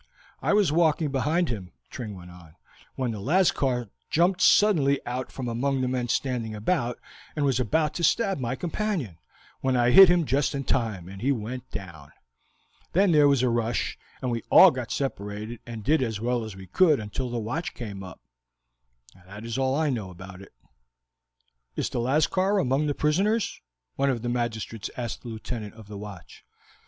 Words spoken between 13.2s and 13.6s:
was a